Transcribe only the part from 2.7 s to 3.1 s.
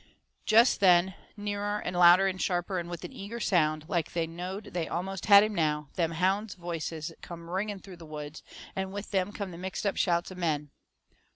and with